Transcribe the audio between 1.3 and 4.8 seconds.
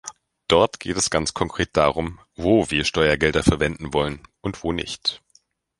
konkret darum, wo wir Steuergelder verwenden wollen und wo